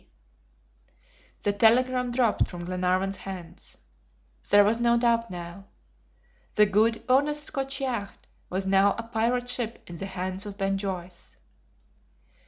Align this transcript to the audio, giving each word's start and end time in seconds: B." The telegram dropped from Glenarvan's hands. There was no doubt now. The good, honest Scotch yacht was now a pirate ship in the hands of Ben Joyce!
B." 0.01 0.93
The 1.43 1.53
telegram 1.53 2.09
dropped 2.09 2.47
from 2.47 2.65
Glenarvan's 2.65 3.17
hands. 3.17 3.77
There 4.49 4.63
was 4.63 4.79
no 4.79 4.97
doubt 4.97 5.29
now. 5.29 5.65
The 6.55 6.65
good, 6.65 7.03
honest 7.07 7.43
Scotch 7.43 7.79
yacht 7.79 8.25
was 8.49 8.65
now 8.65 8.95
a 8.97 9.03
pirate 9.03 9.47
ship 9.47 9.77
in 9.85 9.97
the 9.97 10.07
hands 10.07 10.47
of 10.47 10.57
Ben 10.57 10.79
Joyce! 10.79 11.35